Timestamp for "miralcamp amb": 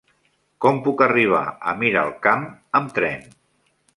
1.83-2.95